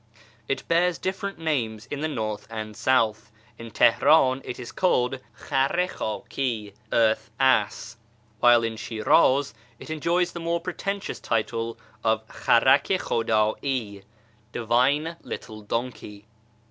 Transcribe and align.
It 0.47 0.67
bears 0.67 0.97
different 0.97 1.37
names 1.37 1.85
in 1.91 2.01
the 2.01 2.07
north 2.07 2.47
and 2.49 2.75
south: 2.75 3.31
in 3.59 3.69
Teheran 3.69 4.41
it 4.43 4.59
is 4.59 4.71
called 4.71 5.19
khar 5.47 5.79
i 5.79 5.87
khdhi(" 5.87 6.73
Earth 6.91 7.29
ass"), 7.39 7.97
wdiile 8.43 8.65
in 8.65 8.77
Shiniz 8.77 9.53
it 9.77 9.91
enjoys 9.91 10.31
the 10.31 10.39
more 10.39 10.59
pretentious 10.59 11.19
title 11.19 11.77
of 12.03 12.25
kharak 12.29 12.89
i 12.91 12.97
khudd'i(" 12.97 14.01
Divine 14.53 15.17
little 15.21 15.61
donkey 15.61 16.25